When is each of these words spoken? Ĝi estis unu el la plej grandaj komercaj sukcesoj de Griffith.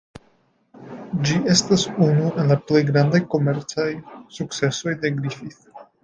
Ĝi 1.25 1.35
estis 1.55 1.83
unu 2.05 2.31
el 2.43 2.49
la 2.51 2.57
plej 2.71 2.81
grandaj 2.87 3.21
komercaj 3.33 3.85
sukcesoj 4.39 4.95
de 5.05 5.13
Griffith. 5.19 5.61